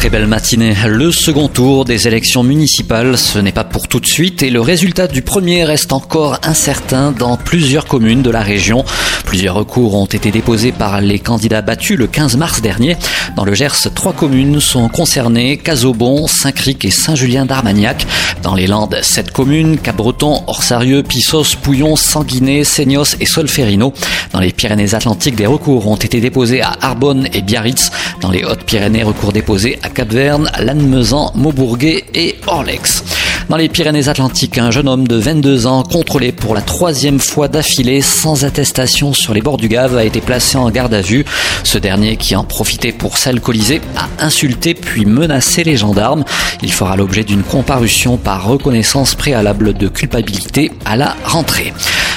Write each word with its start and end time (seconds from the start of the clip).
très 0.00 0.08
belle 0.08 0.28
matinée. 0.28 0.74
Le 0.86 1.12
second 1.12 1.48
tour 1.48 1.84
des 1.84 2.08
élections 2.08 2.42
municipales, 2.42 3.18
ce 3.18 3.38
n'est 3.38 3.52
pas 3.52 3.64
pour 3.64 3.86
tout 3.86 4.00
de 4.00 4.06
suite 4.06 4.42
et 4.42 4.48
le 4.48 4.62
résultat 4.62 5.08
du 5.08 5.20
premier 5.20 5.62
reste 5.62 5.92
encore 5.92 6.38
incertain 6.42 7.12
dans 7.12 7.36
plusieurs 7.36 7.84
communes 7.84 8.22
de 8.22 8.30
la 8.30 8.40
région. 8.40 8.82
Plusieurs 9.26 9.56
recours 9.56 9.94
ont 9.94 10.06
été 10.06 10.30
déposés 10.30 10.72
par 10.72 11.02
les 11.02 11.18
candidats 11.18 11.60
battus 11.60 11.98
le 11.98 12.06
15 12.06 12.38
mars 12.38 12.62
dernier. 12.62 12.96
Dans 13.36 13.44
le 13.44 13.52
Gers, 13.52 13.92
trois 13.94 14.14
communes 14.14 14.58
sont 14.58 14.88
concernées, 14.88 15.58
Casobon, 15.58 16.26
Saint-Cric 16.26 16.82
et 16.86 16.90
Saint-Julien 16.90 17.44
d'Armagnac. 17.44 18.06
Dans 18.42 18.54
les 18.54 18.66
Landes, 18.66 18.98
sept 19.02 19.30
communes, 19.30 19.76
Cap-Breton, 19.76 20.44
Orsarieux, 20.46 21.02
Pissos, 21.02 21.56
Pouillon, 21.60 21.94
Sanguinet, 21.96 22.64
Seignos 22.64 23.16
et 23.20 23.26
Solferino. 23.26 23.92
Dans 24.32 24.40
les 24.40 24.52
Pyrénées-Atlantiques, 24.52 25.36
des 25.36 25.46
recours 25.46 25.86
ont 25.86 25.96
été 25.96 26.20
déposés 26.20 26.62
à 26.62 26.72
Arbonne 26.80 27.28
et 27.34 27.42
Biarritz. 27.42 27.90
Dans 28.22 28.30
les 28.30 28.44
Hautes-Pyrénées, 28.44 29.02
recours 29.02 29.32
déposés 29.32 29.78
à 29.82 29.89
Cap-Verne, 29.92 30.50
Lannemezan, 30.58 31.32
Maubourguet 31.34 32.04
et 32.14 32.36
Orlex. 32.46 33.04
Dans 33.50 33.56
les 33.56 33.68
Pyrénées-Atlantiques, 33.68 34.58
un 34.58 34.70
jeune 34.70 34.88
homme 34.88 35.08
de 35.08 35.16
22 35.16 35.66
ans, 35.66 35.82
contrôlé 35.82 36.30
pour 36.30 36.54
la 36.54 36.60
troisième 36.60 37.18
fois 37.18 37.48
d'affilée 37.48 38.00
sans 38.00 38.44
attestation 38.44 39.12
sur 39.12 39.34
les 39.34 39.40
bords 39.40 39.56
du 39.56 39.66
Gave, 39.66 39.96
a 39.96 40.04
été 40.04 40.20
placé 40.20 40.56
en 40.56 40.70
garde 40.70 40.94
à 40.94 41.00
vue. 41.00 41.24
Ce 41.64 41.76
dernier, 41.76 42.16
qui 42.16 42.36
en 42.36 42.44
profitait 42.44 42.92
pour 42.92 43.18
s'alcooliser, 43.18 43.80
a 43.96 44.24
insulté 44.24 44.74
puis 44.74 45.04
menacé 45.04 45.64
les 45.64 45.76
gendarmes. 45.76 46.24
Il 46.62 46.72
fera 46.72 46.94
l'objet 46.96 47.24
d'une 47.24 47.42
comparution 47.42 48.18
par 48.18 48.46
reconnaissance 48.46 49.16
préalable 49.16 49.74
de 49.74 49.88
culpabilité 49.88 50.70
à 50.84 50.96
la 50.96 51.16
rentrée. 51.24 51.72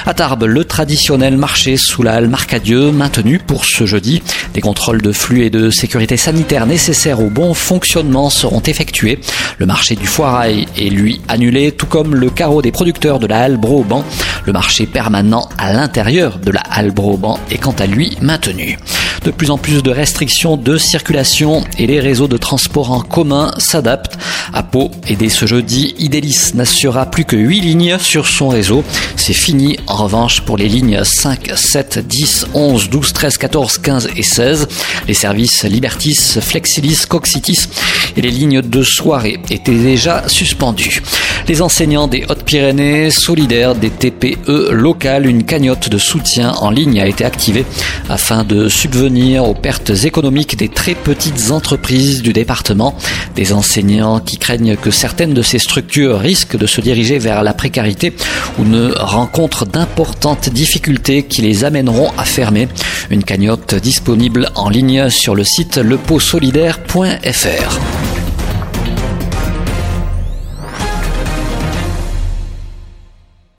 À 0.06 0.14
Tarbes, 0.14 0.44
le 0.44 0.66
traditionnel 0.66 1.38
marché 1.38 1.78
sous 1.78 2.04
la 2.04 2.16
halle 2.16 2.28
Marcadieu 2.28 2.92
maintenu 2.92 3.40
pour 3.40 3.64
ce 3.64 3.86
jeudi. 3.86 4.22
Des 4.54 4.60
contrôles 4.60 5.02
de 5.02 5.14
flux 5.14 5.46
et 5.46 5.50
de 5.50 5.70
sécurité 5.70 6.18
sanitaire 6.18 6.66
nécessaires 6.66 7.22
au 7.22 7.30
bon 7.30 7.54
fonctionnement 7.54 8.30
seront 8.30 8.62
effectués. 8.62 9.20
Le 9.60 9.66
marché 9.66 9.96
du 9.96 10.06
foirail 10.06 10.68
est 10.78 10.90
lui 10.90 11.22
annulé, 11.30 11.72
tout 11.72 11.86
comme 11.86 12.16
le 12.16 12.30
carreau 12.30 12.62
des 12.62 12.74
producteurs 12.74 13.18
de 13.20 13.28
la 13.28 13.40
halle 13.40 13.56
Broban. 13.56 14.04
Le 14.46 14.52
marché 14.52 14.88
permanent 14.88 15.48
à 15.58 15.72
l'intérieur 15.72 16.38
de 16.38 16.52
la 16.52 16.62
halle 16.70 16.92
Broban 16.92 17.40
est 17.50 17.58
quant 17.58 17.76
à 17.80 17.86
lui 17.86 18.18
maintenu. 18.22 18.78
De 19.24 19.32
plus 19.32 19.52
en 19.52 19.58
plus 19.58 19.84
de 19.84 19.92
restrictions 19.92 20.58
de 20.58 20.78
circulation 20.78 21.64
et 21.78 21.88
les 21.88 22.02
réseaux 22.02 22.28
de 22.28 22.36
transport 22.36 22.92
en 22.92 23.00
commun 23.00 23.54
s'adaptent. 23.58 24.18
À 24.56 24.62
Pau, 24.62 24.92
et 25.08 25.16
dès 25.16 25.30
ce 25.30 25.48
jeudi, 25.48 25.96
Idélis 25.98 26.52
n'assurera 26.54 27.08
plus 27.08 27.26
que 27.26 27.36
8 27.36 27.62
lignes 27.62 27.98
sur 27.98 28.28
son 28.28 28.50
réseau. 28.50 28.84
C'est 29.16 29.34
fini 29.34 29.78
en 29.88 29.96
revanche 29.96 30.42
pour 30.42 30.58
les 30.58 30.70
lignes 30.70 31.04
5, 31.04 31.54
7, 31.56 32.06
10, 32.08 32.48
11, 32.54 32.90
12, 32.92 33.14
13, 33.14 33.38
14, 33.40 33.78
15 33.80 34.10
et 34.16 34.22
16. 34.22 34.68
Les 35.08 35.16
services 35.16 35.64
Libertis, 35.64 36.38
Flexilis, 36.40 37.06
Coxitis 37.10 37.68
et 38.16 38.22
les 38.22 38.30
lignes 38.30 38.62
de 38.62 38.84
soirée 38.84 39.40
étaient 39.50 39.72
déjà 39.72 40.28
suspendus. 40.28 41.02
Les 41.48 41.64
enseignants 41.64 42.08
des 42.08 42.24
Hautes-Pyrénées, 42.30 43.10
solidaires 43.10 43.74
des 43.74 43.90
TPE 43.90 44.70
locales, 44.72 45.26
une 45.26 45.44
cagnotte 45.46 45.90
de 45.90 45.98
soutien 45.98 46.52
en 46.52 46.70
ligne 46.70 47.02
a 47.02 47.08
été 47.08 47.26
activée 47.26 47.66
afin 48.08 48.44
de 48.44 48.70
subvenir 48.70 49.46
aux 49.46 49.56
pertes 49.56 49.92
économiques 50.04 50.58
des 50.58 50.70
très 50.70 50.94
petites 50.94 51.50
entreprises 51.50 52.22
du 52.22 52.34
département. 52.34 52.96
Des 53.36 53.52
enseignants 53.52 54.20
qui 54.20 54.38
craignent 54.44 54.76
que 54.76 54.92
certaines 54.92 55.34
de 55.34 55.42
ces 55.42 55.58
structures 55.58 56.20
risquent 56.20 56.58
de 56.58 56.68
se 56.68 56.82
diriger 56.82 57.18
vers 57.18 57.44
la 57.44 57.54
précarité 57.54 58.12
ou 58.60 58.66
ne 58.66 58.92
rencontrent 58.94 59.66
d'importantes 59.66 60.50
difficultés 60.50 61.24
qui 61.24 61.42
les 61.42 61.64
amèneront 61.64 62.12
à 62.18 62.26
fermer. 62.26 62.68
Une 63.10 63.24
cagnotte 63.24 63.76
disponible 63.76 64.50
en 64.56 64.68
ligne 64.68 65.10
sur 65.10 65.34
le 65.34 65.46
site 65.46 65.78
lepotsolidaire.fr. 65.78 67.93